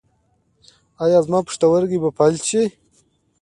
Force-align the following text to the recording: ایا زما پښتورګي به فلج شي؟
ایا 1.03 1.19
زما 1.25 1.39
پښتورګي 1.47 1.97
به 2.03 2.09
فلج 2.17 2.41
شي؟ 2.49 2.63